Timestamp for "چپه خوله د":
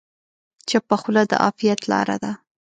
0.69-1.31